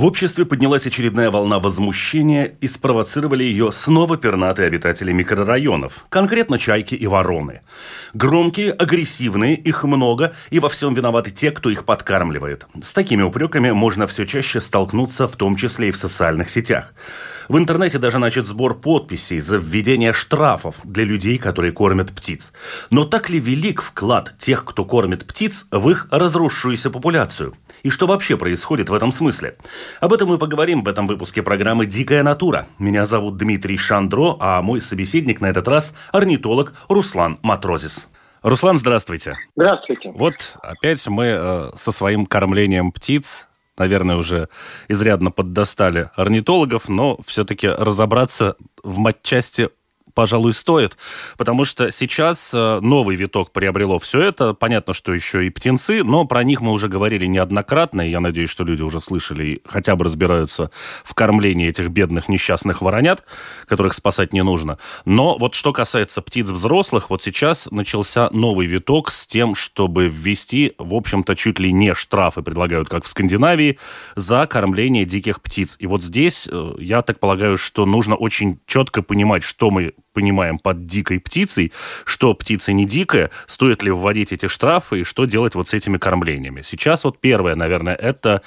[0.00, 6.94] В обществе поднялась очередная волна возмущения и спровоцировали ее снова пернатые обитатели микрорайонов, конкретно чайки
[6.94, 7.60] и вороны.
[8.14, 12.66] Громкие, агрессивные, их много, и во всем виноваты те, кто их подкармливает.
[12.82, 16.94] С такими упреками можно все чаще столкнуться, в том числе и в социальных сетях.
[17.50, 22.52] В интернете даже начат сбор подписей за введение штрафов для людей, которые кормят птиц.
[22.90, 27.54] Но так ли велик вклад тех, кто кормит птиц, в их разрушившуюся популяцию?
[27.82, 29.56] И что вообще происходит в этом смысле?
[29.98, 32.68] Об этом мы поговорим в этом выпуске программы «Дикая натура».
[32.78, 38.08] Меня зовут Дмитрий Шандро, а мой собеседник на этот раз– орнитолог Руслан Матрозис.
[38.42, 39.36] Руслан, здравствуйте.
[39.56, 40.12] Здравствуйте.
[40.14, 43.48] Вот опять мы э, со своим кормлением птиц
[43.80, 44.48] наверное, уже
[44.88, 49.70] изрядно поддостали орнитологов, но все-таки разобраться в матчасти
[50.14, 50.96] пожалуй, стоит,
[51.36, 54.54] потому что сейчас э, новый виток приобрело все это.
[54.54, 58.50] Понятно, что еще и птенцы, но про них мы уже говорили неоднократно, и я надеюсь,
[58.50, 60.70] что люди уже слышали и хотя бы разбираются
[61.04, 63.24] в кормлении этих бедных несчастных воронят,
[63.66, 64.78] которых спасать не нужно.
[65.04, 70.74] Но вот что касается птиц взрослых, вот сейчас начался новый виток с тем, чтобы ввести,
[70.78, 73.78] в общем-то, чуть ли не штрафы предлагают, как в Скандинавии,
[74.16, 75.76] за кормление диких птиц.
[75.78, 80.58] И вот здесь, э, я так полагаю, что нужно очень четко понимать, что мы понимаем
[80.58, 81.72] под дикой птицей,
[82.04, 85.98] что птица не дикая, стоит ли вводить эти штрафы и что делать вот с этими
[85.98, 86.62] кормлениями.
[86.62, 88.42] Сейчас вот первое, наверное, это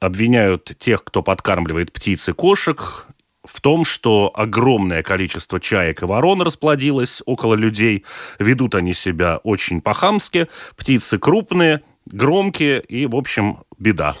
[0.00, 3.06] обвиняют тех, кто подкармливает птиц и кошек,
[3.44, 8.04] в том, что огромное количество чаек и ворон расплодилось около людей.
[8.38, 10.48] Ведут они себя очень по-хамски.
[10.76, 14.16] Птицы крупные, громкие и, в общем, беда.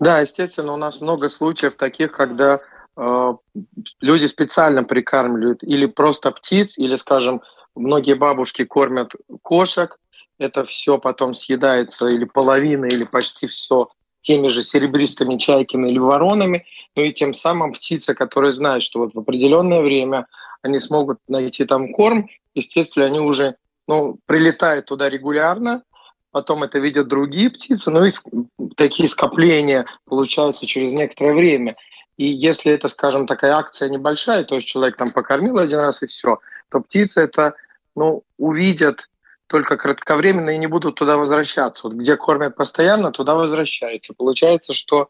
[0.00, 2.60] Да, естественно, у нас много случаев таких, когда
[2.96, 7.42] люди специально прикармливают или просто птиц, или, скажем,
[7.74, 9.12] многие бабушки кормят
[9.42, 9.98] кошек,
[10.38, 13.88] это все потом съедается или половина, или почти все
[14.20, 16.64] теми же серебристыми чайками или воронами,
[16.96, 20.26] ну и тем самым птицы, которые знают, что вот в определенное время
[20.62, 23.56] они смогут найти там корм, естественно, они уже
[23.86, 25.82] ну, прилетают туда регулярно,
[26.30, 28.10] потом это видят другие птицы, ну и
[28.76, 31.76] такие скопления получаются через некоторое время–
[32.16, 36.06] и если это, скажем, такая акция небольшая, то есть человек там покормил один раз и
[36.06, 36.38] все,
[36.68, 37.54] то птицы это
[37.96, 39.08] ну, увидят
[39.46, 41.86] только кратковременно и не будут туда возвращаться.
[41.86, 44.14] Вот где кормят постоянно, туда возвращаются.
[44.14, 45.08] Получается, что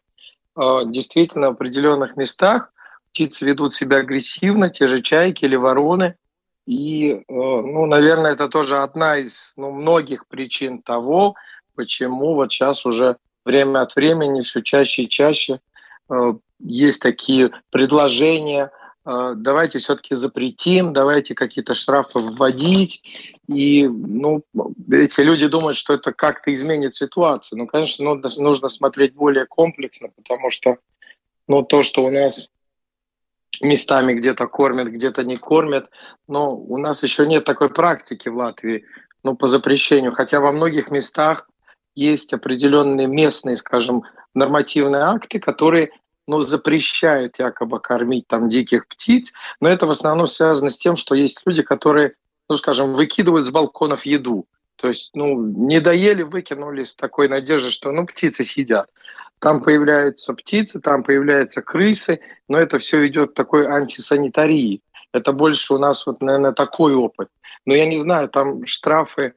[0.55, 2.71] э, действительно в определенных местах
[3.11, 6.15] птицы ведут себя агрессивно, те же чайки или вороны.
[6.65, 11.35] И, э, ну, наверное, это тоже одна из ну, многих причин того,
[11.75, 15.59] почему вот сейчас уже время от времени все чаще и чаще
[16.09, 18.71] э, есть такие предложения,
[19.05, 23.03] э, давайте все-таки запретим, давайте какие-то штрафы вводить.
[23.47, 24.43] И ну,
[24.89, 27.59] эти люди думают, что это как-то изменит ситуацию.
[27.59, 30.77] Ну, конечно, нужно, нужно смотреть более комплексно, потому что
[31.47, 32.49] ну, то, что у нас
[33.61, 35.89] местами где-то кормят, где-то не кормят,
[36.27, 38.85] но у нас еще нет такой практики в Латвии
[39.23, 40.11] ну, по запрещению.
[40.11, 41.49] Хотя во многих местах
[41.95, 45.91] есть определенные местные, скажем, нормативные акты, которые
[46.27, 51.15] ну, запрещают якобы кормить там диких птиц, но это в основном связано с тем, что
[51.15, 52.15] есть люди, которые,
[52.49, 54.47] ну, скажем, выкидывают с балконов еду.
[54.75, 58.89] То есть, ну, не доели, выкинули с такой надеждой, что, ну, птицы сидят.
[59.39, 64.81] Там появляются птицы, там появляются крысы, но это все ведет к такой антисанитарии.
[65.11, 67.29] Это больше у нас вот, наверное, такой опыт.
[67.65, 69.33] Но я не знаю, там штрафы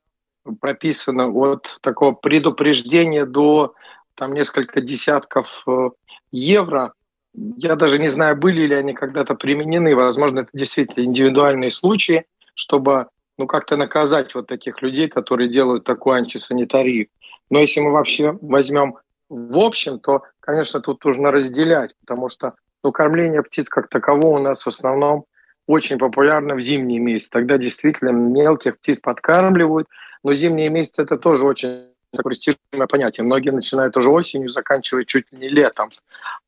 [0.60, 3.74] прописаны от такого предупреждения до
[4.14, 5.90] там несколько десятков э,
[6.30, 6.92] евро.
[7.34, 9.94] Я даже не знаю, были ли они когда-то применены.
[9.94, 16.16] Возможно, это действительно индивидуальные случаи, чтобы ну, как-то наказать вот таких людей, которые делают такую
[16.16, 17.08] антисанитарию.
[17.50, 18.98] Но если мы вообще возьмем
[19.28, 24.42] в общем, то, конечно, тут нужно разделять, потому что ну, кормление птиц как такового у
[24.42, 25.24] нас в основном
[25.66, 27.30] очень популярно в зимние месяцы.
[27.30, 29.86] Тогда действительно мелких птиц подкармливают,
[30.22, 33.24] но зимние месяцы это тоже очень такое растяжимое понятие.
[33.24, 35.90] Многие начинают уже осенью, заканчивая чуть ли не летом.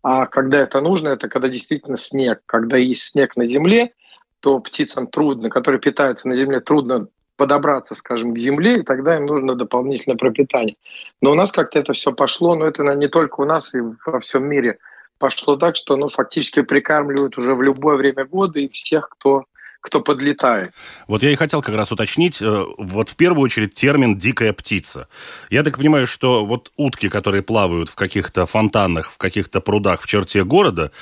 [0.02, 2.40] А когда это нужно, это когда действительно снег.
[2.46, 3.92] Когда есть снег на земле,
[4.40, 9.26] то птицам трудно, которые питаются на земле, трудно подобраться, скажем, к земле, и тогда им
[9.26, 10.76] нужно дополнительное пропитание.
[11.22, 14.20] Но у нас как-то это все пошло, но это не только у нас, и во
[14.20, 14.78] всем мире
[15.18, 19.44] пошло так, что ну, фактически прикармливают уже в любое время года и всех, кто
[19.80, 20.72] кто подлетает.
[21.08, 25.08] Вот я и хотел как раз уточнить, э, вот в первую очередь термин «дикая птица».
[25.48, 30.06] Я так понимаю, что вот утки, которые плавают в каких-то фонтанах, в каких-то прудах в
[30.06, 30.92] черте города,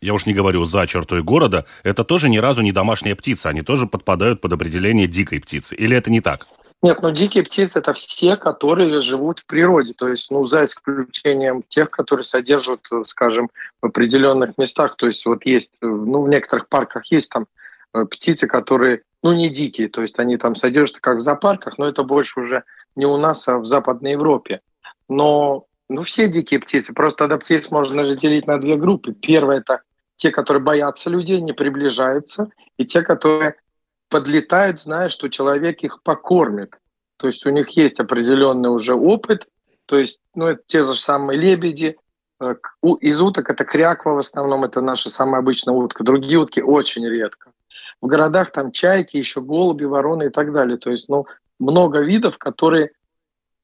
[0.00, 3.62] я уж не говорю за чертой города, это тоже ни разу не домашняя птица, они
[3.62, 5.76] тоже подпадают под определение дикой птицы.
[5.76, 6.46] Или это не так?
[6.82, 11.62] Нет, ну дикие птицы это все, которые живут в природе, то есть, ну, за исключением
[11.68, 13.50] тех, которые содержат, скажем,
[13.82, 14.96] в определенных местах.
[14.96, 17.46] То есть вот есть, ну, в некоторых парках есть там э,
[18.10, 22.02] птицы, которые, ну, не дикие, то есть они там содержатся как в зоопарках, но это
[22.02, 22.64] больше уже
[22.96, 24.60] не у нас, а в Западной Европе.
[25.08, 29.12] Но, ну, все дикие птицы, просто тогда птиц можно разделить на две группы.
[29.12, 29.82] Первое– это
[30.16, 33.56] те, которые боятся людей, не приближаются, и те, которые
[34.08, 36.78] подлетают, зная, что человек их покормит.
[37.16, 39.46] То есть у них есть определенный уже опыт,
[39.86, 41.96] то есть ну, это те же самые лебеди,
[42.40, 42.54] э,
[43.00, 46.04] из уток это кряква в основном, это наша самая обычная утка.
[46.04, 47.49] Другие утки очень редко.
[48.00, 50.76] В городах там чайки, еще голуби, вороны и так далее.
[50.78, 51.26] То есть ну,
[51.58, 52.90] много видов, которые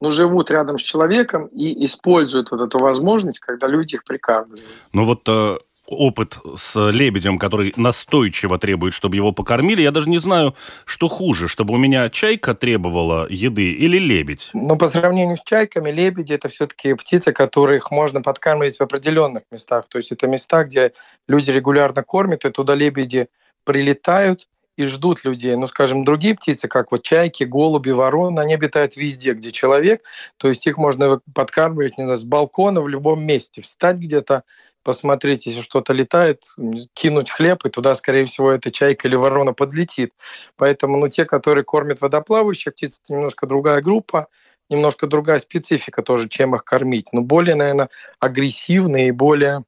[0.00, 4.64] ну, живут рядом с человеком и используют вот эту возможность, когда люди их прикармливают.
[4.92, 5.56] Ну вот э,
[5.86, 9.82] опыт с лебедем, который настойчиво требует, чтобы его покормили.
[9.82, 10.54] Я даже не знаю,
[10.84, 14.50] что хуже, чтобы у меня чайка требовала еды или лебедь.
[14.52, 19.86] Ну, по сравнению с чайками, лебеди это все-таки птицы, которых можно подкармливать в определенных местах.
[19.88, 20.92] То есть это места, где
[21.28, 23.28] люди регулярно кормят, и туда лебеди
[23.66, 25.56] прилетают и ждут людей.
[25.56, 30.02] Ну, скажем, другие птицы, как вот чайки, голуби, вороны, они обитают везде, где человек.
[30.36, 34.44] То есть их можно подкармливать не знаю, с балкона в любом месте, встать где-то
[34.82, 36.44] посмотреть, если что-то летает,
[36.92, 40.12] кинуть хлеб, и туда, скорее всего, эта чайка или ворона подлетит.
[40.56, 44.28] Поэтому ну, те, которые кормят водоплавающих птиц, это немножко другая группа,
[44.70, 47.08] немножко другая специфика тоже, чем их кормить.
[47.12, 47.88] Но более, наверное,
[48.20, 49.64] агрессивные и более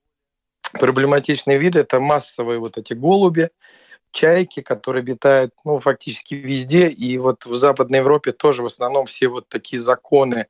[0.73, 3.51] проблематичные виды– это массовые вот эти голуби,
[4.13, 6.89] чайки, которые обитают ну, фактически везде.
[6.89, 10.47] И вот в Западной Европе тоже в основном все вот такие законы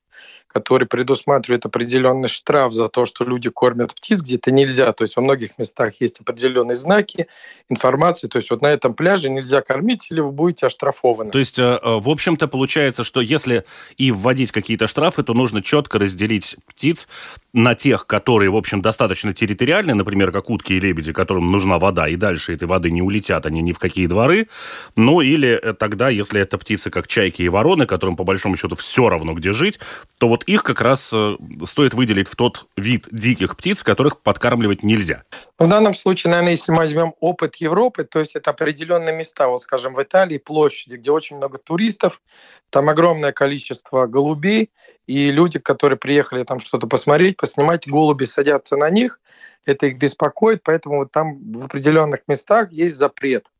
[0.49, 4.91] который предусматривает определенный штраф за то, что люди кормят птиц где-то нельзя.
[4.93, 7.27] То есть во многих местах есть определенные знаки,
[7.69, 8.27] информации.
[8.27, 11.29] То есть вот на этом пляже нельзя кормить, или вы будете оштрафованы.
[11.29, 13.63] То есть, э, э, в общем-то, получается, что если
[13.97, 17.07] и вводить какие-то штрафы, то нужно четко разделить птиц
[17.53, 22.07] на тех, которые, в общем, достаточно территориальны, например, как утки и лебеди, которым нужна вода,
[22.07, 24.47] и дальше этой воды не улетят они ни в какие дворы.
[24.95, 28.75] Ну, или э, тогда, если это птицы, как чайки и вороны, которым, по большому счету,
[28.75, 29.79] все равно, где жить,
[30.17, 31.35] то вот их как раз э,
[31.65, 35.23] стоит выделить в тот вид диких птиц, которых подкармливать нельзя.
[35.57, 39.61] В данном случае, наверное, если мы возьмем опыт Европы, то есть это определенные места, вот
[39.61, 42.21] скажем, в Италии площади, где очень много туристов,
[42.69, 44.69] там огромное количество голубей,
[45.07, 49.19] и люди, которые приехали там что-то посмотреть, поснимать, голуби садятся на них,
[49.65, 53.51] это их беспокоит, поэтому вот там в определенных местах есть запрет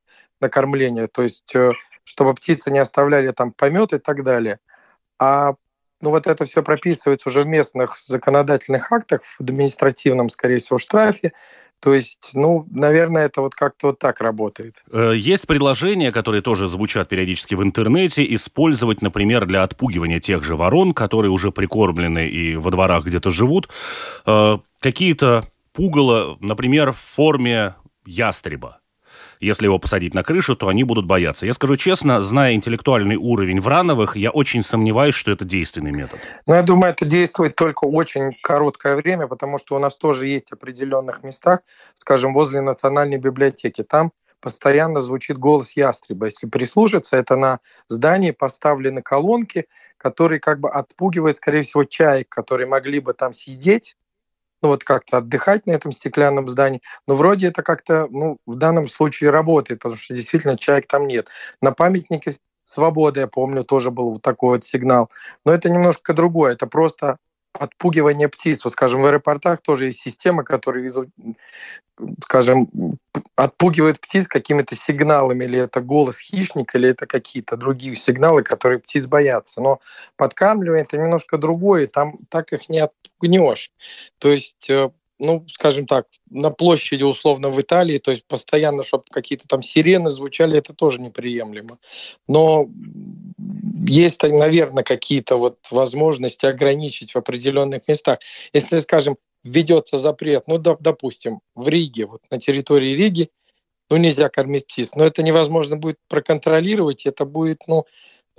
[0.41, 1.73] на кормление, то есть э,
[2.03, 4.59] чтобы птицы не оставляли там помет и так далее.
[5.19, 5.53] А
[6.01, 11.33] ну вот это все прописывается уже в местных законодательных актах, в административном, скорее всего, штрафе.
[11.81, 14.75] То есть, ну, наверное, это вот как-то вот так работает.
[14.91, 20.57] Э, есть предложения, которые тоже звучат периодически в интернете, использовать, например, для отпугивания тех же
[20.57, 23.69] ворон, которые уже прикормлены и во дворах где-то живут,
[24.25, 28.79] э, какие-то пугало, например, в форме ястреба
[29.39, 31.45] если его посадить на крышу, то они будут бояться.
[31.45, 36.19] Я скажу честно, зная интеллектуальный уровень Врановых, я очень сомневаюсь, что это действенный метод.
[36.45, 40.51] Ну, я думаю, это действует только очень короткое время, потому что у нас тоже есть
[40.51, 41.61] определенных местах,
[41.93, 43.83] скажем, возле Национальной библиотеки.
[43.83, 44.11] Там
[44.41, 46.25] постоянно звучит голос ястреба.
[46.25, 49.65] Если прислушаться, это на здании поставлены колонки,
[49.97, 53.95] которые как бы отпугивают, скорее всего, чаек, которые могли бы там сидеть
[54.61, 56.81] ну вот как-то отдыхать на этом стеклянном здании.
[57.07, 61.27] Но вроде это как-то, ну, в данном случае работает, потому что действительно человек там нет.
[61.61, 65.09] На памятнике свободы, я помню, тоже был вот такой вот сигнал.
[65.45, 66.53] Но это немножко другое.
[66.53, 67.17] Это просто
[67.53, 68.63] отпугивание птиц.
[68.63, 70.91] Вот, скажем, в аэропортах тоже есть система, которая,
[72.23, 72.69] скажем,
[73.35, 79.07] отпугивает птиц какими-то сигналами, или это голос хищника, или это какие-то другие сигналы, которые птиц
[79.07, 79.61] боятся.
[79.61, 79.79] Но
[80.15, 82.79] подкармливание– это немножко другое, там так их не
[83.19, 83.71] отпугнешь.
[84.17, 89.03] То есть э, ну, скажем так, на площади условно в Италии, то есть постоянно, чтобы
[89.11, 91.77] какие-то там сирены звучали, это тоже неприемлемо.
[92.27, 92.69] Но
[93.85, 98.19] есть, наверное, какие-то вот возможности ограничить в определенных местах.
[98.53, 103.29] Если, скажем, введется запрет, ну, допустим, в Риге, вот на территории Риги,
[103.89, 107.85] ну, нельзя кормить птиц, но это невозможно будет проконтролировать, это будет, ну,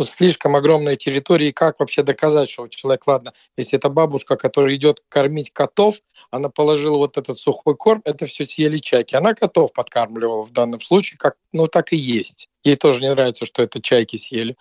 [0.05, 5.03] слишком огромная территория, и как вообще доказать, что человек, ладно, если это бабушка, которая идет
[5.09, 5.97] кормить котов,
[6.31, 9.15] она положила вот этот сухой корм, это все съели чайки.
[9.15, 12.49] Она котов подкармливала в данном случае, как, ну так и есть.
[12.63, 14.57] Ей тоже не нравится, что это чайки съели.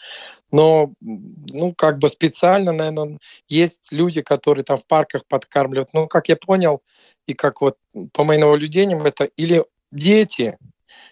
[0.51, 5.89] Но, ну, как бы специально, наверное, есть люди, которые там в парках подкармливают.
[5.93, 6.81] Ну, как я понял,
[7.27, 7.77] и как вот
[8.13, 10.57] по моим наблюдениям, это или дети,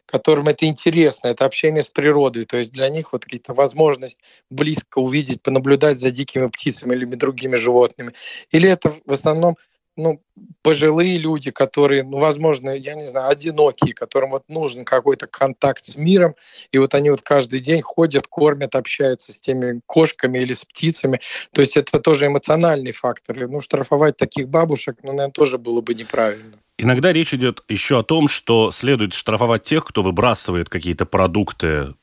[0.06, 4.20] которым это интересно, это общение с природой, то есть для них вот какие-то возможность
[4.50, 8.14] близко увидеть, понаблюдать за дикими птицами или другими животными.
[8.52, 9.58] Или это в основном
[9.98, 10.22] ну,
[10.62, 15.98] пожилые люди, которые, ну, возможно, я не знаю, одинокие, которым вот нужен какой-то контакт с
[15.98, 16.36] миром,
[16.72, 21.20] и вот они вот каждый день ходят, кормят, общаются с теми кошками или с птицами.
[21.52, 23.48] То есть это тоже эмоциональный фактор.
[23.48, 26.60] Ну, штрафовать таких бабушек, ну, наверное, тоже было бы неправильно.
[26.78, 31.96] Иногда речь идет еще о том, что следует штрафовать тех, кто выбрасывает какие-то продукты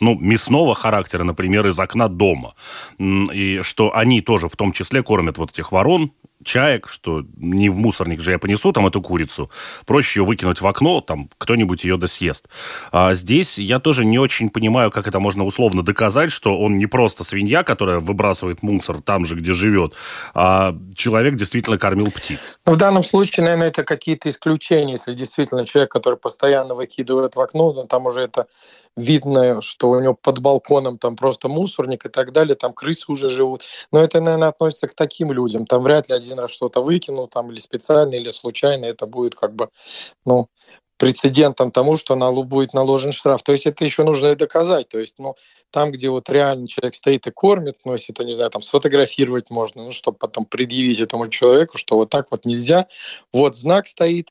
[0.00, 2.54] ну, мясного характера, например, из окна дома.
[2.98, 6.12] И что они тоже в том числе кормят вот этих ворон
[6.44, 9.50] чаек, что не в мусорник же я понесу там эту курицу,
[9.86, 12.48] проще ее выкинуть в окно, там кто-нибудь ее досъест.
[12.92, 16.86] А здесь я тоже не очень понимаю, как это можно условно доказать, что он не
[16.86, 19.94] просто свинья, которая выбрасывает мусор там же, где живет,
[20.34, 22.60] а человек действительно кормил птиц.
[22.64, 27.72] В данном случае, наверное, это какие-то исключения, если действительно человек, который постоянно выкидывает в окно,
[27.72, 28.46] ну, там уже это
[28.96, 33.28] видно, что у него под балконом там просто мусорник и так далее, там крысы уже
[33.28, 33.62] живут.
[33.92, 35.66] Но это, наверное, относится к таким людям.
[35.66, 38.86] Там вряд ли один раз что-то выкинул, там или специально, или случайно.
[38.86, 39.68] Это будет как бы,
[40.24, 40.48] ну,
[40.98, 43.42] прецедентом тому, что на будет наложен штраф.
[43.42, 44.88] То есть это еще нужно и доказать.
[44.88, 45.34] То есть, ну,
[45.70, 49.50] там, где вот реально человек стоит и кормит, ну, если это, не знаю, там сфотографировать
[49.50, 52.86] можно, ну, чтобы потом предъявить этому человеку, что вот так вот нельзя.
[53.32, 54.30] Вот знак стоит,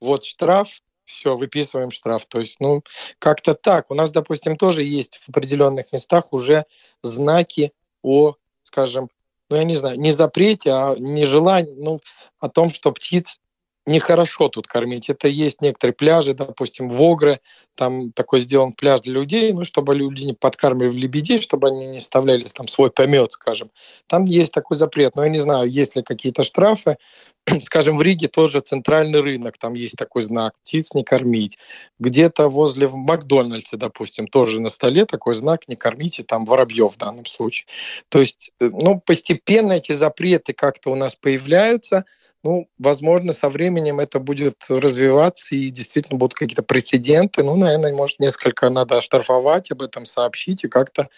[0.00, 0.68] вот штраф,
[1.10, 2.26] все, выписываем штраф.
[2.26, 2.82] То есть, ну,
[3.18, 3.90] как-то так.
[3.90, 6.64] У нас, допустим, тоже есть в определенных местах уже
[7.02, 9.08] знаки о, скажем,
[9.48, 12.00] ну, я не знаю, не запрете, а не желании, ну,
[12.38, 13.40] о том, что птиц
[13.86, 15.08] нехорошо тут кормить.
[15.08, 17.40] Это есть некоторые пляжи, допустим, в Огре,
[17.74, 21.98] там такой сделан пляж для людей, ну, чтобы люди не подкармливали лебедей, чтобы они не
[21.98, 23.70] оставляли там свой помет, скажем.
[24.06, 26.98] Там есть такой запрет, но я не знаю, есть ли какие-то штрафы.
[27.62, 31.56] Скажем, в Риге тоже центральный рынок, там есть такой знак «птиц не кормить».
[31.98, 36.98] Где-то возле в Макдональдсе, допустим, тоже на столе такой знак «не кормите там воробьев» в
[36.98, 37.66] данном случае.
[38.10, 42.04] То есть, э, ну, постепенно эти запреты как-то у нас появляются–
[42.42, 47.42] ну, возможно, со временем это будет развиваться и действительно будут какие-то прецеденты.
[47.42, 51.08] Ну, наверное, может, несколько надо оштрафовать, об этом сообщить, и как-то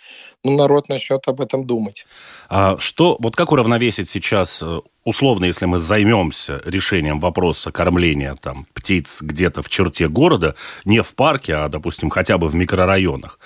[0.43, 2.07] ну, народ начнет об этом думать.
[2.49, 8.67] А что, вот как уравновесить сейчас э, условно, если мы займемся решением вопроса кормления там,
[8.73, 13.39] птиц где-то в черте города, не в парке, а, допустим, хотя бы в микрорайонах,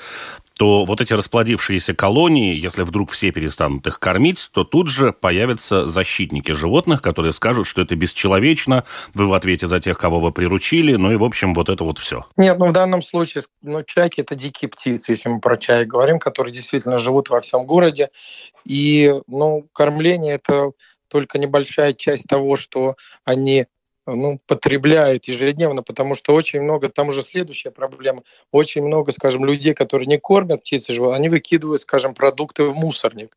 [0.58, 5.88] то вот эти расплодившиеся колонии, если вдруг все перестанут их кормить, то тут же появятся
[5.88, 8.84] защитники животных, которые скажут, что это бесчеловечно,
[9.14, 11.98] вы в ответе за тех, кого вы приручили, ну и, в общем, вот это вот
[11.98, 12.26] все.
[12.36, 16.18] Нет, ну в данном случае, ну, чайки– это дикие птицы, если мы про чаек говорим,
[16.18, 18.08] которые действительно живут во всем городе,
[18.64, 20.72] и, ну, кормление– это
[21.08, 23.66] только небольшая часть того, что они
[24.06, 28.22] ну, потребляют ежедневно, потому что очень много, там уже следующая проблема,
[28.52, 33.36] очень много, скажем, людей, которые не кормят птицы они выкидывают, скажем, продукты в мусорник.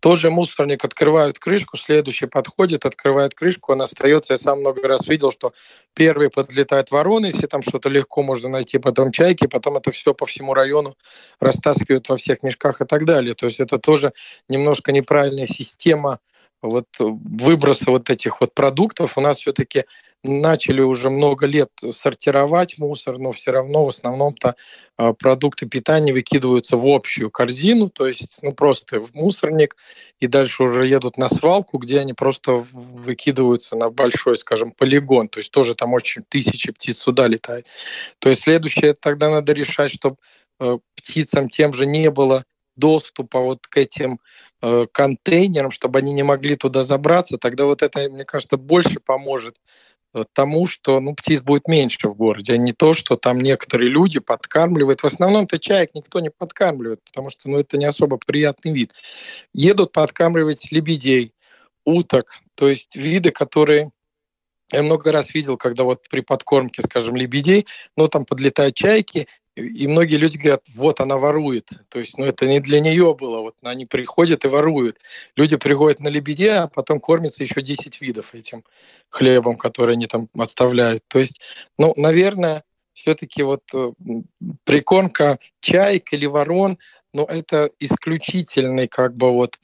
[0.00, 4.34] Тот же мусорник открывают крышку, следующий подходит, открывает крышку, он остается.
[4.34, 5.54] Я сам много раз видел, что
[5.94, 10.26] первый подлетает вороны, если там что-то легко можно найти, потом чайки, потом это все по
[10.26, 10.96] всему району
[11.40, 13.34] растаскивают во всех мешках и так далее.
[13.34, 14.12] То есть это тоже
[14.48, 16.18] немножко неправильная система
[16.64, 19.84] вот выброса вот этих вот продуктов у нас все-таки
[20.22, 24.56] начали уже много лет сортировать мусор, но все равно в основном-то
[24.96, 29.76] а, продукты питания выкидываются в общую корзину, то есть ну, просто в мусорник,
[30.20, 35.40] и дальше уже едут на свалку, где они просто выкидываются на большой, скажем, полигон, то
[35.40, 37.66] есть тоже там очень тысячи птиц сюда летают.
[38.18, 40.16] То есть следующее тогда надо решать, чтобы
[40.60, 42.44] э, птицам тем же не было
[42.76, 44.20] доступа вот к этим
[44.62, 49.56] э, контейнерам, чтобы они не могли туда забраться, тогда вот это, мне кажется, больше поможет
[50.14, 53.90] э, тому, что ну, птиц будет меньше в городе, а не то, что там некоторые
[53.90, 55.02] люди подкармливают.
[55.02, 58.92] В основном-то чаек никто не подкармливает, потому что ну, это не особо приятный вид.
[59.52, 61.32] Едут подкармливать лебедей,
[61.84, 63.90] уток, то есть виды, которые
[64.72, 67.66] я много раз видел, когда вот при подкормке, скажем, лебедей,
[67.96, 71.70] ну, там подлетают чайки, и многие люди говорят, вот она ворует.
[71.88, 73.40] То есть, ну, это не для нее было.
[73.40, 74.98] Вот они приходят и воруют.
[75.36, 78.64] Люди приходят на лебеде, а потом кормятся еще 10 видов этим
[79.10, 81.04] хлебом, который они там оставляют.
[81.06, 81.40] То есть,
[81.78, 83.92] ну, наверное, все-таки вот э,
[84.64, 86.78] прикормка чаек или ворон,
[87.12, 89.58] но это исключительный как бы вот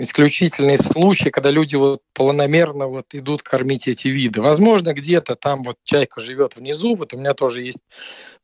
[0.00, 4.40] исключительные случаи, когда люди вот планомерно вот идут кормить эти виды.
[4.40, 7.78] Возможно, где-то там вот чайка живет внизу, вот у меня тоже есть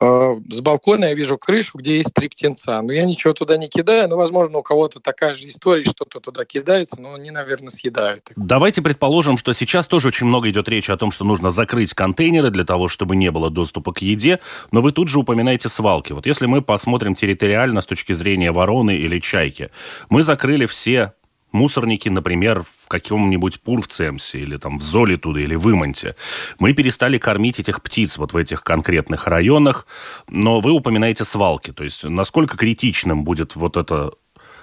[0.00, 3.68] э, с балкона я вижу крышу, где есть три птенца, но я ничего туда не
[3.68, 8.30] кидаю, но, возможно, у кого-то такая же история, что-то туда кидается, но они, наверное, съедают.
[8.36, 12.50] Давайте предположим, что сейчас тоже очень много идет речи о том, что нужно закрыть контейнеры
[12.50, 16.12] для того, чтобы не было доступа к еде, но вы тут же упоминаете свалки.
[16.12, 19.70] Вот если мы посмотрим территориально с точки зрения вороны или чайки,
[20.10, 21.14] мы закрыли все
[21.56, 26.14] мусорники, например, в каком-нибудь Пурвцемсе или там в Золитуде или в Имонте.
[26.58, 29.86] Мы перестали кормить этих птиц вот в этих конкретных районах,
[30.28, 31.72] но вы упоминаете свалки.
[31.72, 34.12] То есть насколько критичным будет вот это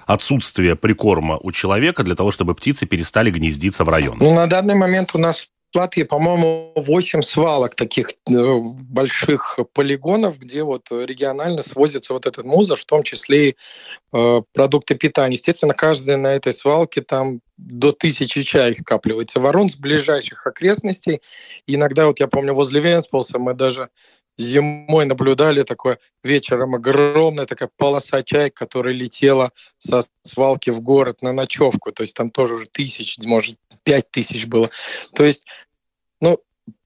[0.06, 4.18] отсутствие прикорма у человека для того, чтобы птицы перестали гнездиться в район?
[4.20, 10.64] Ну, на данный момент у нас Латвии, по-моему, 8 свалок таких э, больших полигонов, где
[10.64, 13.56] вот регионально свозится вот этот мусор, в том числе и
[14.14, 15.36] э, продукты питания.
[15.36, 21.22] Естественно, каждый на этой свалке там до тысячи чаек скапливается ворон с ближайших окрестностей.
[21.68, 23.90] Иногда, вот я помню, возле Венсполса мы даже
[24.38, 31.34] зимой наблюдали такое вечером огромная такая полоса чаек, которая летела со свалки в город на
[31.34, 31.92] ночевку.
[31.92, 34.70] То есть там тоже уже тысяч, может, пять тысяч было.
[35.14, 35.46] То есть
[36.22, 36.40] ну,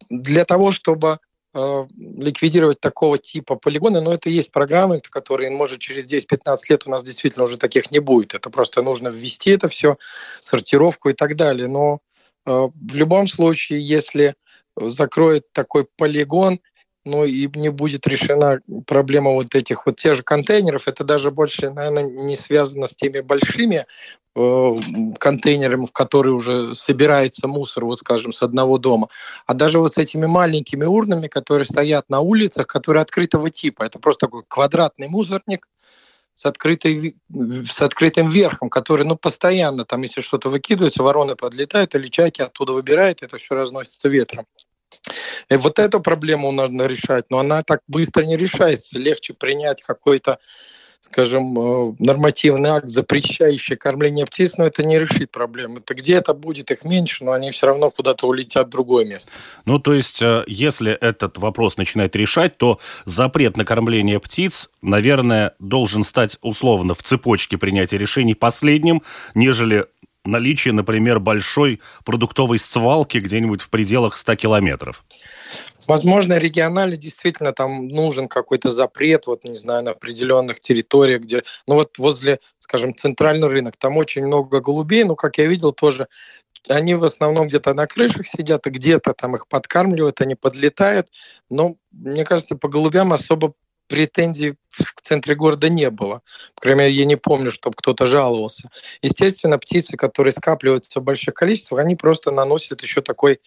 [0.10, 1.20] для того, чтобы
[1.54, 1.86] э,
[2.18, 6.90] ликвидировать такого типа полигоны, но ну, это есть программы, которые, может, через 10-15 лет у
[6.90, 8.34] нас действительно уже таких не будет.
[8.34, 9.98] Это просто нужно ввести это все,
[10.40, 11.68] сортировку и так далее.
[11.68, 12.00] Но
[12.46, 14.36] э, в любом случае, если
[14.76, 16.60] закроет такой полигон,
[17.06, 20.88] ну и не будет решена проблема вот этих вот тех же контейнеров.
[20.88, 23.86] Это даже больше, наверное, не связано с теми большими
[24.38, 29.10] э, контейнерами, в которые уже собирается мусор, вот скажем, с одного дома,
[29.46, 33.84] а даже вот с этими маленькими урнами, которые стоят на улицах, которые открытого типа.
[33.84, 35.68] Это просто такой квадратный мусорник,
[36.38, 42.10] с, открытой, с открытым верхом, который ну, постоянно, там, если что-то выкидывается, вороны подлетают или
[42.10, 44.46] чайки оттуда выбирают, это все разносится ветром.
[45.50, 49.00] И вот эту проблему надо решать, но она так быстро не решается.
[49.00, 50.40] Легче принять какой-то
[51.02, 55.78] скажем, э, нормативный акт, запрещающий кормление птиц, но это не решит проблему.
[55.78, 59.32] Это где-то будет их меньше, но они все равно куда-то улетят в другое место.
[59.66, 65.54] Ну, то есть, э, если этот вопрос начинает решать, то запрет на кормление птиц, наверное,
[65.60, 69.02] должен стать условно в цепочке принятия решений последним,
[69.34, 69.86] нежели
[70.26, 75.04] наличие, например, большой продуктовой свалки где-нибудь в пределах 100 километров?
[75.88, 81.76] Возможно, регионально действительно там нужен какой-то запрет, вот, не знаю, на определенных территориях, где, ну
[81.76, 86.08] вот возле, скажем, центральный рынок, там очень много голубей, ну, как я видел, тоже
[86.68, 91.08] они в основном где-то на крышах сидят, и где-то там их подкармливают, они подлетают.
[91.50, 93.54] Но, мне кажется, по голубям особо
[93.88, 96.22] претензий в центре города не было.
[96.64, 98.70] Мере, я не помню, чтобы кто-то жаловался.
[99.02, 103.40] Естественно, птицы, которые скапливаются в больших количествах, они просто наносят еще такой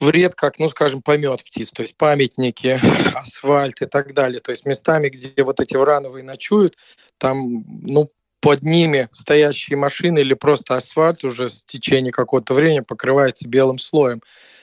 [0.00, 2.78] вред, как, ну, скажем, помет птиц, то есть памятники,
[3.16, 4.40] асфальт и так далее.
[4.40, 6.76] То есть местами, где вот эти врановые ночуют,
[7.18, 13.48] там, ну, под ними стоящие машины или просто асфальт уже в течение какого-то времени покрывается
[13.48, 14.20] белым слоем.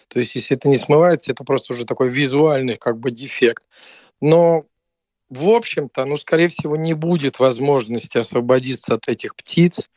[0.08, 3.66] То есть если это не смывается, это просто уже такой визуальный как бы дефект.
[4.22, 4.66] Но
[5.32, 9.90] в общем-то, ну, скорее всего, не будет возможности освободиться от этих птиц.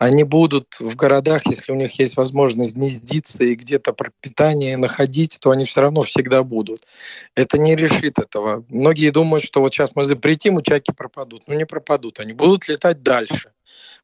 [0.00, 5.50] Они будут в городах, если у них есть возможность гнездиться и где-то пропитание находить, то
[5.50, 6.86] они все равно всегда будут.
[7.34, 8.64] Это не решит этого.
[8.70, 11.42] Многие думают, что вот сейчас мы запретим, и чайки пропадут.
[11.48, 12.18] Но не пропадут.
[12.18, 13.52] Они будут летать дальше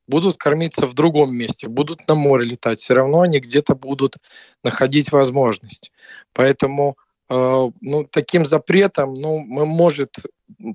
[0.06, 4.18] будут кормиться в другом месте, будут на море летать, все равно они где-то будут
[4.62, 5.90] находить возможность.
[6.32, 6.96] Поэтому
[7.28, 7.34] э,
[7.80, 10.14] ну, таким запретом, ну, мы, может,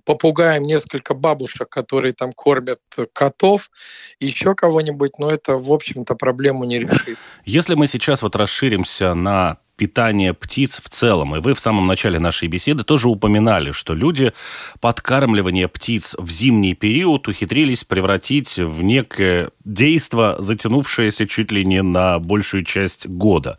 [0.05, 2.79] попугаем несколько бабушек, которые там кормят
[3.13, 3.71] котов,
[4.19, 7.17] еще кого-нибудь, но это, в общем-то, проблему не решит.
[7.45, 11.36] Если мы сейчас вот расширимся на питания птиц в целом.
[11.36, 14.32] И вы в самом начале нашей беседы тоже упоминали, что люди
[14.80, 22.20] подкармливание птиц в зимний период ухитрились превратить в некое действо, затянувшееся чуть ли не на
[22.20, 23.58] большую часть года.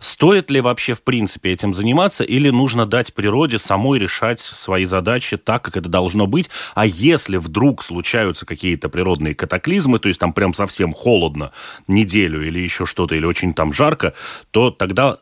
[0.00, 5.36] Стоит ли вообще в принципе этим заниматься или нужно дать природе самой решать свои задачи
[5.36, 6.50] так, как это должно быть?
[6.74, 11.52] А если вдруг случаются какие-то природные катаклизмы, то есть там прям совсем холодно
[11.86, 14.14] неделю или еще что-то, или очень там жарко,
[14.50, 15.18] то тогда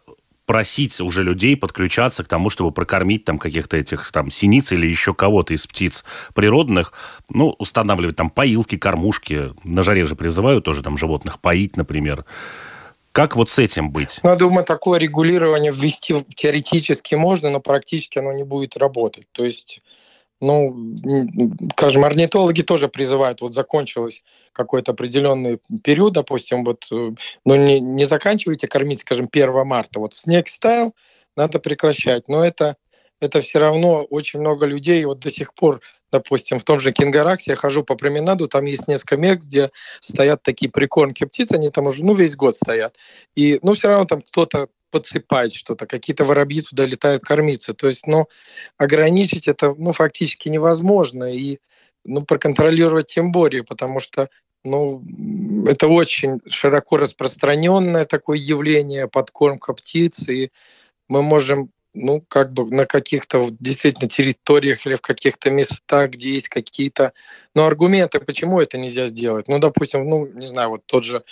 [0.49, 5.13] просить уже людей подключаться к тому, чтобы прокормить там каких-то этих там синиц или еще
[5.15, 6.95] кого-то из птиц природных,
[7.29, 9.53] ну, устанавливать там поилки, кормушки.
[9.63, 12.25] На жаре же призывают тоже там животных поить, например.
[13.13, 14.21] Как вот с этим быть?
[14.23, 19.27] Ну, я думаю, такое регулирование ввести теоретически можно, но практически оно не будет работать.
[19.33, 19.83] То есть
[20.41, 20.77] ну,
[21.73, 24.23] скажем, орнитологи тоже призывают, вот закончилось
[24.53, 27.11] какой-то определенный период, допустим, вот, э,
[27.45, 30.01] ну, не, не заканчивайте кормить, скажем, 1 марта.
[30.01, 30.95] Вот снег стаял,
[31.37, 32.29] надо прекращать.
[32.29, 32.77] Но это,
[33.21, 35.81] это все равно очень много людей вот до сих пор,
[36.13, 39.71] допустим, в том же Кингараксе я хожу по променаду, там есть несколько мест, где
[40.01, 42.97] стоят такие прикормки птиц, они там уже, ну, весь год стоят.
[43.35, 47.75] И, ну, все равно там кто-то подсыпать что-то, какие-то воробьи туда летают кормиться.
[47.75, 48.27] То есть, ну,
[48.77, 51.25] ограничить это, ну, фактически невозможно.
[51.25, 51.59] И,
[52.05, 54.29] ну, проконтролировать тем более, потому что,
[54.65, 55.05] ну,
[55.67, 60.51] это очень широко распространенное такое явление, подкормка птиц, и
[61.09, 66.35] мы можем ну, как бы на каких-то вот, действительно территориях или в каких-то местах, где
[66.35, 67.13] есть какие-то,
[67.55, 69.49] ну, аргументы, почему это нельзя сделать.
[69.49, 71.25] Ну, допустим, ну, не знаю, вот тот же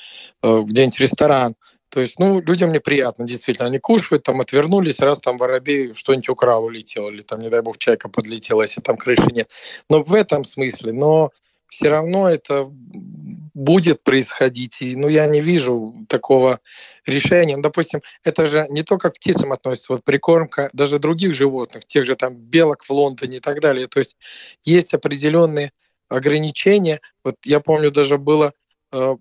[0.42, 1.54] э, где-нибудь ресторан,
[1.88, 3.68] то есть, ну, людям неприятно, действительно.
[3.68, 7.78] Они кушают, там, отвернулись, раз там воробей что-нибудь украл, улетел, или там, не дай бог,
[7.78, 9.50] чайка подлетела, если там крыши нет.
[9.88, 11.30] Но в этом смысле, но
[11.68, 14.80] все равно это будет происходить.
[14.80, 16.60] И, ну, я не вижу такого
[17.06, 17.56] решения.
[17.56, 22.06] Ну, допустим, это же не только к птицам относится, вот прикормка даже других животных, тех
[22.06, 23.86] же там белок в Лондоне и так далее.
[23.86, 24.16] То есть
[24.64, 25.72] есть определенные
[26.08, 27.00] ограничения.
[27.24, 28.52] Вот я помню, даже было
[28.92, 29.16] Э,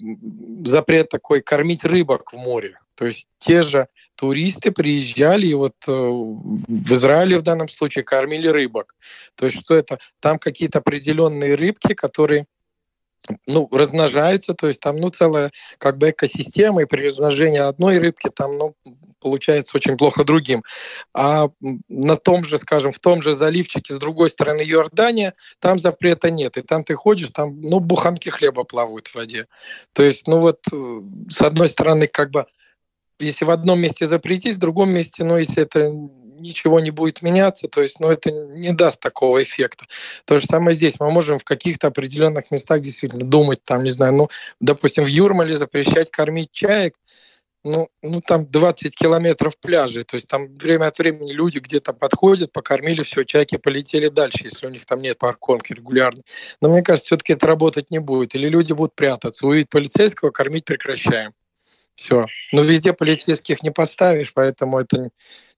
[0.63, 2.79] запрет такой кормить рыбок в море.
[2.95, 8.47] То есть те же туристы приезжали и вот э, в Израиле в данном случае кормили
[8.47, 8.95] рыбок.
[9.35, 9.99] То есть что это?
[10.19, 12.45] Там какие-то определенные рыбки, которые
[13.47, 18.29] ну, размножаются, то есть там, ну, целая как бы экосистема, и при размножении одной рыбки
[18.33, 18.75] там, ну,
[19.19, 20.63] получается очень плохо другим.
[21.13, 21.49] А
[21.89, 26.57] на том же, скажем, в том же заливчике с другой стороны Иордания, там запрета нет.
[26.57, 29.47] И там ты ходишь, там, ну, буханки хлеба плавают в воде.
[29.93, 30.75] То есть, ну вот, э,
[31.29, 32.45] с одной стороны, как бы,
[33.19, 35.91] если в одном месте запретить, в другом месте, ну, если это
[36.39, 39.85] ничего не будет меняться, то есть, ну, это не даст такого эффекта.
[40.25, 40.95] То же самое здесь.
[40.99, 45.57] Мы можем в каких-то определенных местах действительно думать, там, не знаю, ну, допустим, в Юрмале
[45.57, 46.95] запрещать кормить чаек,
[47.65, 52.51] ну, ну, там 20 километров пляжей, то есть там время от времени люди где-то подходят,
[52.51, 56.21] покормили, все, чайки полетели дальше, если у них там нет парковки регулярно.
[56.61, 58.35] Но мне кажется, все-таки это работать не будет.
[58.35, 59.47] Или люди будут прятаться.
[59.47, 61.33] Увидеть полицейского, кормить прекращаем.
[61.95, 62.27] Все.
[62.51, 65.09] Но везде полицейских не поставишь, поэтому это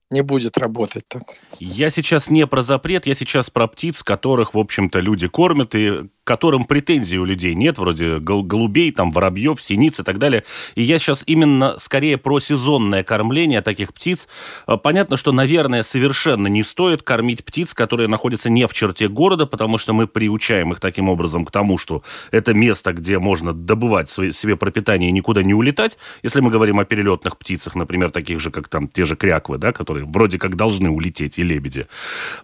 [0.09, 1.23] не будет работать так.
[1.59, 6.03] Я сейчас не про запрет, я сейчас про птиц, которых, в общем-то, люди кормят и
[6.27, 10.43] которым претензий у людей нет, вроде голубей, там, воробьев, синиц и так далее.
[10.75, 14.27] И я сейчас именно скорее про сезонное кормление таких птиц.
[14.65, 19.45] А, понятно, что, наверное, совершенно не стоит кормить птиц, которые находятся не в черте города,
[19.45, 24.09] потому что мы приучаем их таким образом к тому, что это место, где можно добывать
[24.09, 25.97] себе пропитание и никуда не улетать.
[26.23, 29.71] Если мы говорим о перелетных птицах, например, таких же, как там те же кряквы, да,
[29.71, 31.87] которые вроде как должны улететь, и лебеди,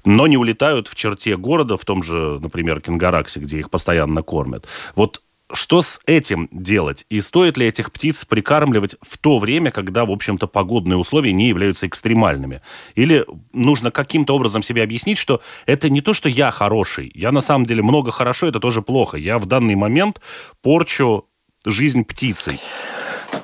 [0.06, 4.68] но не улетают в черте города, в том же, например, Кенгараксе, где их постоянно кормят.
[4.96, 5.22] Вот
[5.54, 7.06] что с этим делать?
[7.10, 11.48] И стоит ли этих птиц прикармливать в то время, когда, в общем-то, погодные условия не
[11.48, 12.62] являются экстремальными?
[12.96, 17.12] Или нужно каким-то образом себе объяснить, что это не то, что я хороший.
[17.14, 19.18] Я на самом деле много хорошо, это тоже плохо.
[19.18, 20.22] Я в данный момент
[20.62, 21.28] порчу
[21.66, 22.60] жизнь птицей.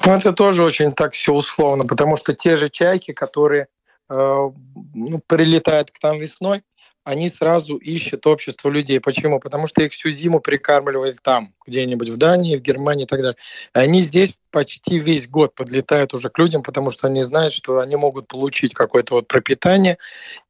[0.06, 3.68] Ну, это тоже очень так все условно, потому что те же чайки, которые
[4.10, 6.64] ну, прилетают к нам весной,
[7.04, 9.00] они сразу ищут общество людей.
[9.00, 9.40] Почему?
[9.40, 13.38] Потому что их всю зиму прикармливали там, где-нибудь в Дании, в Германии и так далее.
[13.74, 17.96] Они здесь почти весь год подлетают уже к людям, потому что они знают, что они
[17.96, 19.98] могут получить какое-то вот пропитание.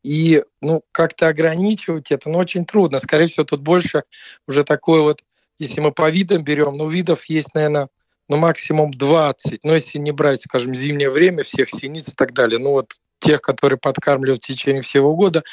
[0.04, 3.00] И ну, как-то ограничивать это ну, очень трудно.
[3.00, 4.04] Скорее всего, тут больше
[4.48, 5.22] уже такое вот,
[5.60, 7.90] если мы по видам берем, ну, видов есть, наверное,
[8.28, 9.60] ну, максимум 20.
[9.64, 13.42] Но если не брать, скажем, зимнее время, всех синиц и так далее, ну, вот тех,
[13.42, 15.44] которые подкармливают в течение всего года,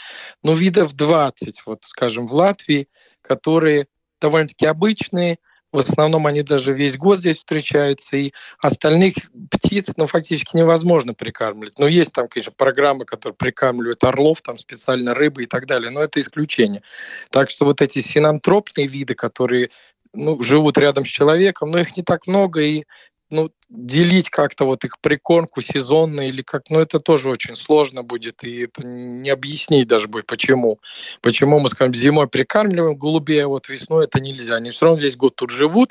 [0.43, 2.89] но видов 20, вот, скажем, в Латвии,
[3.23, 3.87] которые
[4.21, 5.39] довольно-таки обычные,
[5.73, 9.15] в основном они даже весь год здесь встречаются, и остальных
[9.51, 11.79] птиц, ну, фактически невозможно прикармливать.
[11.79, 16.01] Ну, есть там, конечно, программы, которые прикармливают орлов, там специально рыбы и так далее, но
[16.01, 16.83] это исключение.
[17.31, 19.71] Так что вот эти синантропные виды, которые
[20.13, 22.85] ну, живут рядом с человеком, но их не так много, и
[23.31, 28.45] ну, делить как-то вот их прикормку сезонно или как, ну, это тоже очень сложно будет,
[28.45, 30.81] и это не объяснить даже будет, почему.
[31.21, 34.57] Почему мы, скажем, зимой прикармливаем голубей, а вот весной это нельзя.
[34.57, 35.91] Они все равно весь год тут живут,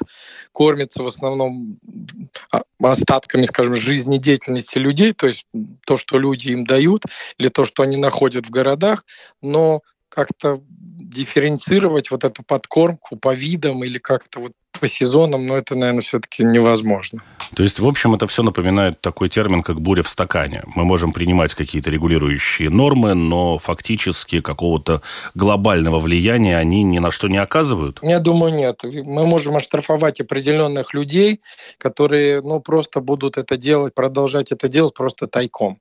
[0.54, 1.78] кормятся в основном
[2.52, 5.45] а, остатками, скажем, жизнедеятельности людей, то есть
[5.86, 7.04] то, что люди им дают,
[7.38, 9.06] или то, что они находят в городах,
[9.41, 15.76] но как-то дифференцировать вот эту подкормку по видам или как-то вот по сезонам, но это,
[15.76, 17.22] наверное, все-таки невозможно.
[17.56, 20.63] То есть, в общем, это все напоминает такой термин, как буря в стакане.
[20.65, 25.02] Мы можем принимать какие-то регулирующие нормы, но фактически какого-то
[25.34, 28.00] глобального влияния они ни на что не оказывают?
[28.02, 28.82] Я думаю, нет.
[28.84, 31.41] Мы можем оштрафовать определенных людей,
[31.78, 35.80] которые ну, просто будут это делать, продолжать это делать просто тайком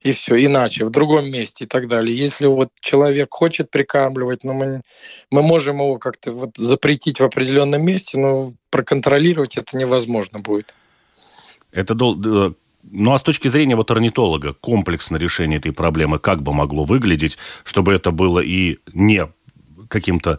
[0.00, 2.16] и все, иначе, в другом месте и так далее.
[2.16, 4.82] Если вот человек хочет прикармливать, но мы,
[5.30, 10.74] мы можем его как-то вот запретить в определенном месте, но проконтролировать это невозможно будет.
[11.72, 12.16] Это дол...
[12.88, 17.36] Ну а с точки зрения вот орнитолога, комплексное решение этой проблемы как бы могло выглядеть,
[17.64, 19.28] чтобы это было и не
[19.88, 20.38] каким-то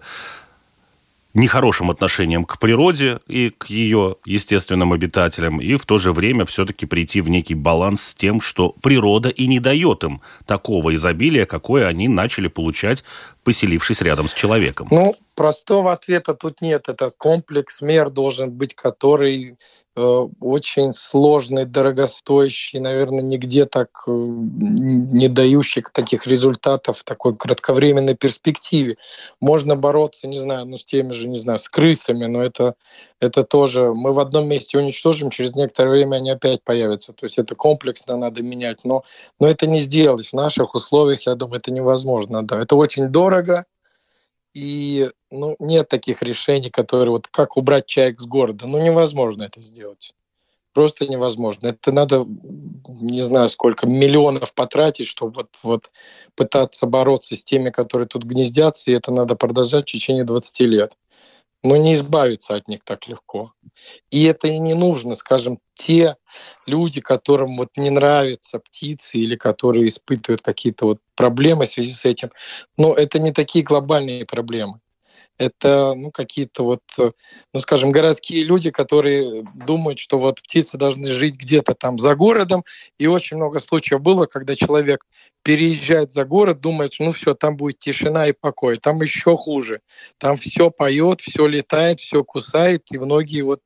[1.37, 6.87] нехорошим отношением к природе и к ее естественным обитателям, и в то же время все-таки
[6.87, 11.87] прийти в некий баланс с тем, что природа и не дает им такого изобилия, какое
[11.87, 13.03] они начали получать,
[13.47, 14.89] поселившись рядом с человеком.
[14.91, 16.89] Ну, простого ответа тут нет.
[16.89, 19.55] Это комплекс мер должен быть, который
[19.97, 28.13] Э, очень сложный, дорогостоящий, наверное, нигде так э, не дающий таких результатов в такой кратковременной
[28.13, 28.97] перспективе.
[29.41, 32.75] Можно бороться, не знаю, ну, с теми же, не знаю, с крысами, но это,
[33.19, 33.91] это тоже...
[33.91, 37.11] Мы в одном месте уничтожим, через некоторое время они опять появятся.
[37.13, 39.03] То есть это комплексно надо менять, но,
[39.39, 40.27] но это не сделать.
[40.27, 42.43] В наших условиях, я думаю, это невозможно.
[42.43, 42.61] Да.
[42.61, 43.36] Это очень дорого,
[44.53, 48.65] и ну, нет таких решений, которые вот как убрать чаек с города.
[48.65, 50.13] Ну, невозможно это сделать.
[50.73, 51.67] Просто невозможно.
[51.67, 55.89] Это надо, не знаю, сколько миллионов потратить, чтобы вот, вот
[56.35, 60.93] пытаться бороться с теми, которые тут гнездятся, и это надо продолжать в течение 20 лет
[61.63, 63.53] но не избавиться от них так легко.
[64.11, 66.15] И это и не нужно, скажем, те
[66.65, 72.05] люди, которым вот не нравятся птицы или которые испытывают какие-то вот проблемы в связи с
[72.05, 72.31] этим,
[72.77, 74.79] но это не такие глобальные проблемы
[75.37, 76.81] это ну, какие-то вот,
[77.53, 82.63] ну, скажем, городские люди, которые думают, что вот птицы должны жить где-то там за городом.
[82.97, 85.05] И очень много случаев было, когда человек
[85.47, 88.79] переезжает за город, думает, ну все, там будет тишина и покой.
[88.79, 89.79] Там еще хуже.
[90.17, 92.83] Там все поет, все летает, все кусает.
[92.91, 93.61] И многие вот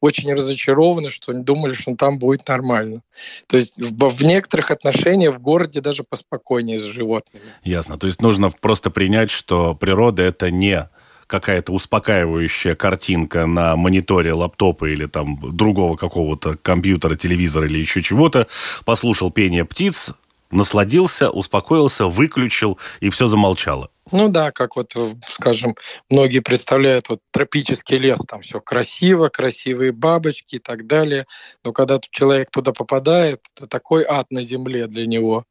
[0.00, 3.02] очень разочарованы, что не думали, что там будет нормально.
[3.48, 7.44] То есть в, в некоторых отношениях в городе даже поспокойнее с животными.
[7.64, 7.98] Ясно.
[7.98, 10.88] То есть нужно просто принять, что природа это не
[11.26, 18.46] какая-то успокаивающая картинка на мониторе лаптопа или там другого какого-то компьютера, телевизора или еще чего-то,
[18.84, 20.14] послушал пение птиц,
[20.50, 23.90] насладился, успокоился, выключил, и все замолчало.
[24.12, 25.76] Ну да, как вот, э, скажем,
[26.10, 31.26] многие представляют вот тропический лес, там все красиво, красивые бабочки и так далее.
[31.64, 35.46] Но когда человек туда попадает, это такой ад на земле для него.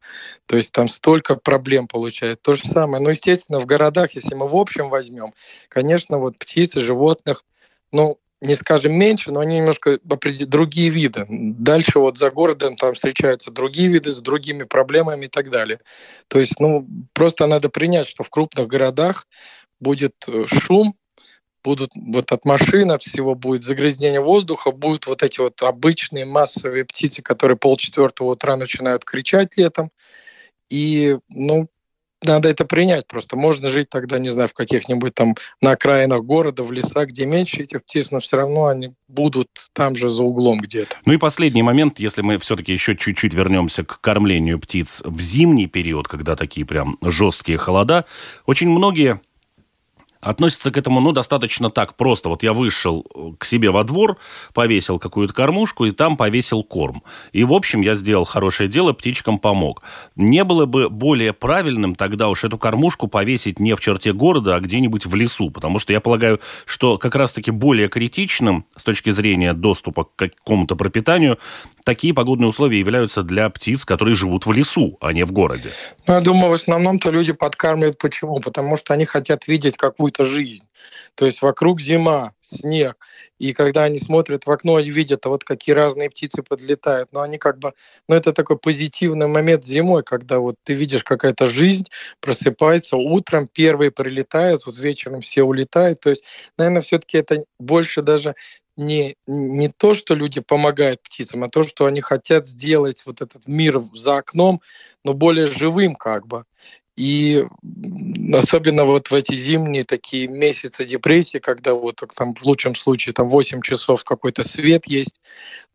[0.46, 2.42] То есть там столько проблем получает.
[2.44, 3.04] То же самое.
[3.04, 5.34] Ну, естественно, в городах, если мы в общем возьмем,
[5.68, 7.44] конечно, вот птицы, животных,
[7.92, 11.26] ну, не скажем меньше, но они немножко другие виды.
[11.30, 15.80] Дальше вот за городом там встречаются другие виды с другими проблемами и так далее.
[16.28, 19.28] То есть, ну, просто надо принять, что в крупных городах
[19.80, 20.96] будет э, шум,
[21.64, 26.84] будут вот от машин, от всего будет загрязнение воздуха, будут вот эти вот обычные массовые
[26.84, 29.90] птицы, которые полчетвертого утра начинают кричать летом.
[30.70, 31.68] И, ну,
[32.26, 33.36] надо это принять просто.
[33.36, 37.62] Можно жить тогда, не знаю, в каких-нибудь там на окраинах города, в лесах, где меньше
[37.62, 40.96] этих птиц, но все равно они будут там же за углом где-то.
[41.06, 45.68] Ну и последний момент, если мы все-таки еще чуть-чуть вернемся к кормлению птиц в зимний
[45.68, 48.06] период, когда такие прям жесткие холода,
[48.46, 49.22] очень многие
[50.24, 52.30] относится к этому, ну, достаточно так просто.
[52.30, 54.18] Вот я вышел э, к себе во двор,
[54.54, 57.04] повесил какую-то кормушку и там повесил корм.
[57.32, 59.84] И, в общем, я сделал хорошее дело, птичкам помог.
[60.16, 64.60] Не было бы более правильным тогда уж эту кормушку повесить не в черте города, а
[64.60, 69.54] где-нибудь в лесу, потому что я полагаю, что как раз-таки более критичным с точки зрения
[69.54, 71.38] доступа к какому-то пропитанию
[71.84, 75.72] такие погодные условия являются для птиц, которые живут в лесу, а не в городе?
[76.08, 78.40] Ну, я думаю, в основном-то люди подкармливают почему?
[78.40, 79.78] Потому что они хотят видеть
[80.14, 80.68] какую-то жизнь.
[81.16, 82.98] То есть вокруг зима, снег.
[83.40, 87.10] И когда они смотрят в окно, они видят, а вот какие разные птицы подлетают.
[87.12, 87.74] Но они как бы,
[88.08, 91.88] ну это такой позитивный момент зимой, когда вот ты видишь какая-то жизнь,
[92.20, 96.00] просыпается утром, первые прилетают, вот вечером все улетают.
[96.00, 96.24] То есть,
[96.58, 98.36] наверное, все-таки это больше даже
[98.76, 103.48] не, не то, что люди помогают птицам, а то, что они хотят сделать вот этот
[103.48, 104.62] мир за окном,
[105.04, 106.46] но более живым как бы.
[106.96, 107.44] И
[108.34, 113.30] особенно вот в эти зимние такие месяцы депрессии, когда вот там в лучшем случае там
[113.30, 115.20] 8 часов какой-то свет есть,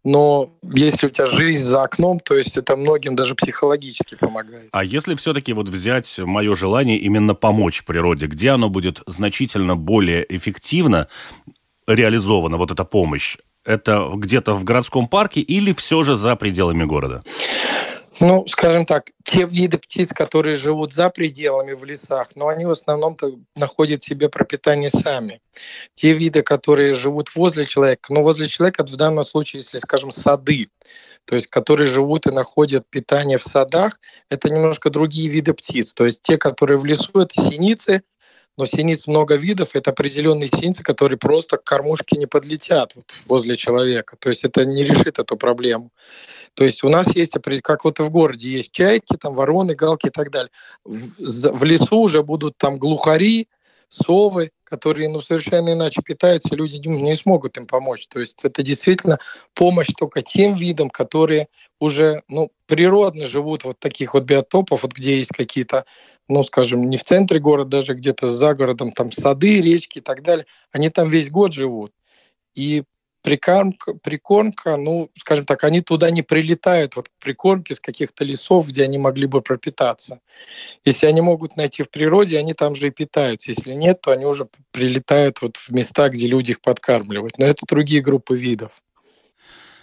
[0.05, 4.69] но если у тебя жизнь за окном, то есть это многим даже психологически помогает.
[4.73, 10.25] А если все-таки вот взять мое желание именно помочь природе, где оно будет значительно более
[10.35, 11.09] эффективно
[11.87, 13.39] реализована, вот эта помощь?
[13.65, 17.23] Это где-то в городском парке или все же за пределами города?
[18.21, 22.71] Ну, скажем так, те виды птиц, которые живут за пределами в лесах, но они в
[22.71, 25.41] основном-то находят себе пропитание сами.
[25.95, 30.69] Те виды, которые живут возле человека, ну, возле человека в данном случае, если, скажем, сады,
[31.27, 34.01] то есть которые живут и находят питание в садах,
[34.31, 35.93] это немножко другие виды птиц.
[35.93, 38.03] То есть те, которые в лесу, это синицы,
[38.59, 43.57] но синиц много видов, это определенные синицы, которые просто к кормушке не подлетят вот, возле
[43.57, 44.17] человека.
[44.19, 45.93] То есть это не решит эту проблему.
[46.55, 50.09] То есть у нас есть, как вот и в городе, есть чайки, там вороны, галки
[50.09, 50.51] и так далее.
[50.85, 53.47] В, в лесу уже будут там глухари,
[53.89, 58.07] совы, которые ну, совершенно иначе питаются, люди не смогут им помочь.
[58.09, 59.19] То есть это действительно
[59.55, 61.49] помощь только тем видам, которые
[61.81, 65.85] уже ну, природно живут вот таких вот биотопов, вот где есть какие-то,
[66.29, 70.23] ну, скажем, не в центре города, даже где-то за городом, там сады, речки и так
[70.23, 71.93] далее, они там весь год живут.
[72.55, 72.85] И
[73.23, 78.85] прикормка, прикормка, ну, скажем так, они туда не прилетают, вот прикормки с каких-то лесов, где
[78.85, 80.21] они могли бы пропитаться.
[80.85, 83.51] Если они могут найти в природе, они там же и питаются.
[83.51, 87.39] Если нет, то они уже прилетают вот в места, где люди их подкармливают.
[87.39, 88.73] Но это другие группы видов.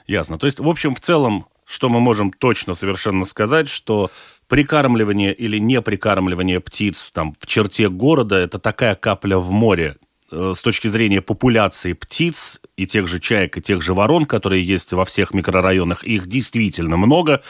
[0.08, 0.38] Ясно.
[0.38, 4.12] То есть, в общем, в целом, что мы можем точно совершенно сказать, что
[4.48, 9.98] прикармливание или не прикармливание птиц там в черте города– это такая капля в море,
[10.36, 14.92] с точки зрения популяции птиц и тех же чаек, и тех же ворон, которые есть
[14.94, 17.42] во всех микрорайонах, их действительно много,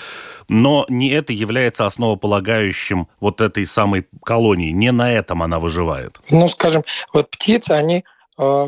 [0.47, 6.19] но не это является основополагающим вот этой самой колонии, не на этом она выживает.
[6.29, 8.03] Ну, скажем, вот птицы, они
[8.37, 8.67] э,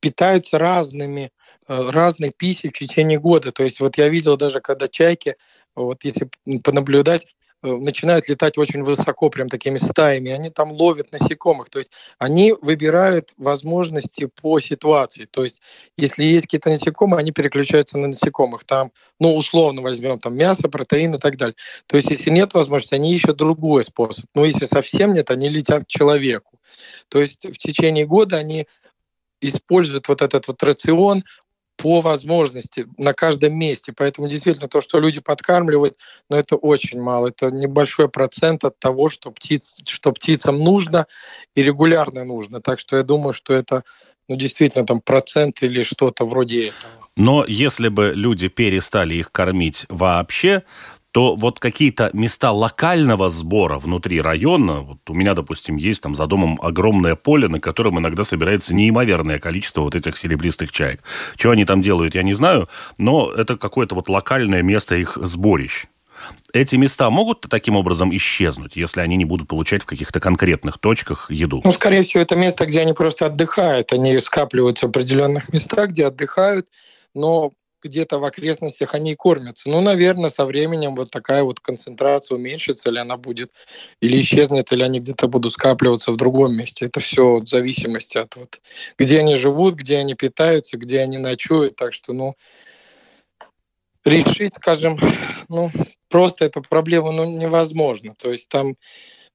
[0.00, 1.30] питаются разными,
[1.68, 3.52] э, разной пищей в течение года.
[3.52, 5.36] То есть вот я видел даже, когда чайки,
[5.74, 6.28] вот если
[6.62, 11.70] понаблюдать, Э, начинают летать очень высоко, прям такими стаями, они там ловят насекомых.
[11.70, 15.26] То есть они выбирают возможности по ситуации.
[15.26, 15.60] То есть
[15.96, 18.64] если есть какие-то насекомые, они переключаются на насекомых.
[18.64, 21.56] Там, ну, условно возьмем там мясо, протеин и так далее.
[21.86, 24.24] То есть если нет возможности, они ищут другой способ.
[24.34, 26.58] Но если совсем нет, они летят к человеку.
[27.08, 28.66] То есть в течение года они
[29.40, 31.24] используют вот этот вот рацион
[31.82, 33.92] по возможности на каждом месте.
[33.92, 35.96] Поэтому действительно то, что люди подкармливают,
[36.30, 37.28] но это очень мало.
[37.28, 41.06] Это небольшой процент от того, что, птиц, что птицам нужно
[41.56, 42.60] и регулярно нужно.
[42.60, 43.82] Так что я думаю, что это
[44.28, 47.08] ну, действительно там процент или что-то вроде этого.
[47.16, 50.62] Но если бы люди перестали их кормить вообще,
[51.12, 56.26] то вот какие-то места локального сбора внутри района, вот у меня, допустим, есть там за
[56.26, 61.02] домом огромное поле, на котором иногда собирается неимоверное количество вот этих серебристых чаек.
[61.36, 65.84] Что они там делают, я не знаю, но это какое-то вот локальное место их сборищ.
[66.54, 71.30] Эти места могут таким образом исчезнуть, если они не будут получать в каких-то конкретных точках
[71.30, 71.60] еду?
[71.64, 73.92] Ну, скорее всего, это место, где они просто отдыхают.
[73.92, 76.68] Они скапливаются в определенных местах, где отдыхают,
[77.14, 77.50] но
[77.82, 79.68] где-то в окрестностях они и кормятся.
[79.68, 83.50] Ну, наверное, со временем вот такая вот концентрация уменьшится, или она будет,
[84.00, 86.86] или исчезнет, или они где-то будут скапливаться в другом месте.
[86.86, 88.60] Это все в зависимости от вот,
[88.98, 91.76] где они живут, где они питаются, где они ночуют.
[91.76, 92.34] Так что, ну,
[94.04, 94.98] решить, скажем,
[95.48, 95.70] ну,
[96.08, 98.14] просто эту проблему ну, невозможно.
[98.16, 98.74] То есть там, э,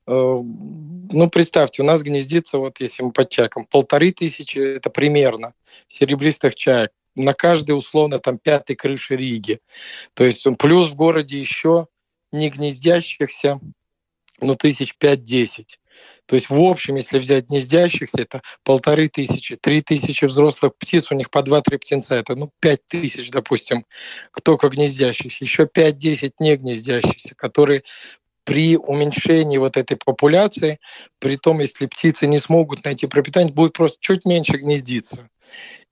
[0.07, 5.53] ну, представьте, у нас гнездится, вот если мы по чайкам, полторы тысячи, это примерно,
[5.87, 9.59] серебристых чаек на каждой, условно, там, пятой крыше Риги.
[10.13, 11.87] То есть плюс в городе еще
[12.31, 13.59] не гнездящихся,
[14.39, 15.79] ну, тысяч пять-десять.
[16.27, 21.15] То есть в общем, если взять гнездящихся, это полторы тысячи, три тысячи взрослых птиц, у
[21.15, 23.85] них по два-три птенца, это ну пять тысяч, допустим,
[24.43, 27.83] только гнездящихся, еще пять-десять не гнездящихся, которые
[28.43, 30.79] при уменьшении вот этой популяции,
[31.19, 35.29] при том, если птицы не смогут найти пропитание, будет просто чуть меньше гнездиться.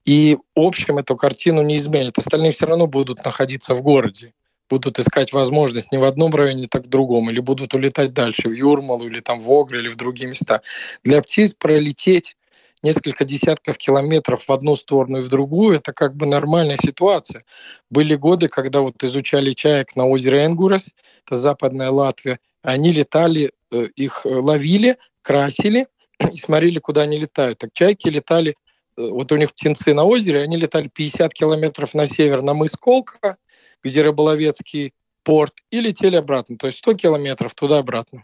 [0.06, 2.18] И в общем эту картину не изменит.
[2.18, 4.34] Остальные все равно будут находиться в городе
[4.70, 8.54] будут искать возможность не в одном районе, так в другом, или будут улетать дальше, в
[8.54, 10.62] Юрмалу, или там в Огры, или в другие места.
[11.04, 12.36] Для птиц пролететь
[12.82, 17.44] несколько десятков километров в одну сторону и в другую, это как бы нормальная ситуация.
[17.90, 20.90] Были годы, когда вот изучали чаек на озере Энгурас,
[21.26, 25.88] это западная Латвия, они летали, э, их ловили, красили
[26.20, 27.60] и смотрели, куда они летают.
[27.60, 28.65] Так чайки летали Э,
[28.98, 33.38] вот у них птенцы на озере, они летали 50 километров на север на мыс Колка,
[33.84, 34.94] где Рыболовецкий
[35.24, 36.58] порт, и летели обратно.
[36.58, 38.22] То есть 100 километров туда-обратно.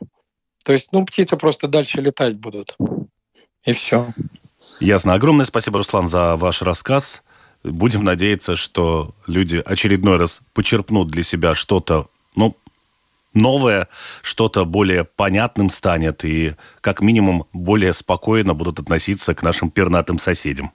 [0.64, 2.78] То есть, ну, птицы просто дальше летать будут.
[3.66, 4.14] И все.
[4.80, 5.14] Ясно.
[5.14, 7.24] Огромное спасибо, Руслан, за ваш рассказ.
[7.64, 12.56] Будем надеяться, что люди очередной раз почерпнут для себя что-то, ну,
[13.34, 13.88] новое,
[14.22, 20.72] что-то более понятным станет и, как минимум, более спокойно будут относиться к нашим пернатым соседям.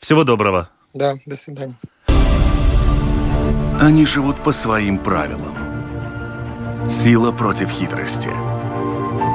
[0.00, 0.70] Всего доброго.
[0.94, 1.76] Да, до свидания.
[3.80, 5.54] Они живут по своим правилам.
[6.88, 8.30] Сила против хитрости.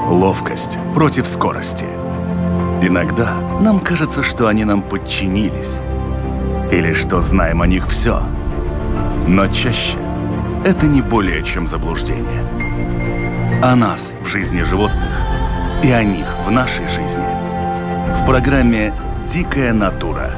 [0.08, 1.86] Ловкость против скорости.
[2.82, 5.80] Иногда нам кажется, что они нам подчинились.
[6.72, 8.22] Или что знаем о них все.
[9.28, 9.98] Но чаще
[10.66, 12.44] это не более чем заблуждение.
[13.62, 15.16] О нас в жизни животных
[15.84, 17.24] и о них в нашей жизни.
[18.16, 18.92] В программе
[19.30, 20.32] «Дикая натура»